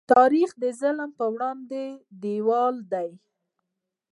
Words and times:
تاریخ 0.13 0.49
د 0.63 0.63
ظلم 0.81 1.09
په 1.19 1.25
وړاندې 1.33 1.83
دیوال 2.21 2.75
دی. 2.93 3.09